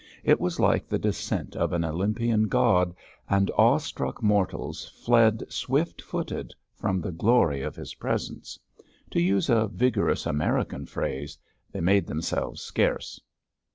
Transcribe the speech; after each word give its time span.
It 0.23 0.39
was 0.41 0.59
like 0.59 0.87
the 0.87 0.97
descent 0.97 1.55
of 1.55 1.73
an 1.73 1.83
Olympian 1.85 2.47
god, 2.47 2.95
and 3.29 3.51
awestruck 3.55 4.23
mortals 4.23 4.87
fled 4.89 5.43
swift 5.53 6.01
footed 6.01 6.55
from 6.75 7.01
the 7.01 7.11
glory 7.11 7.61
of 7.61 7.75
his 7.75 7.93
presence. 7.93 8.57
To 9.11 9.21
use 9.21 9.47
a 9.47 9.67
vigorous 9.67 10.25
American 10.25 10.87
phrase, 10.87 11.37
they 11.71 11.81
made 11.81 12.07
themselves 12.07 12.63
scarce. 12.63 13.21